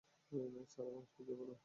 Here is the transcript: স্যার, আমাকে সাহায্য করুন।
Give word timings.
স্যার, 0.31 0.87
আমাকে 0.87 1.07
সাহায্য 1.07 1.31
করুন। 1.39 1.51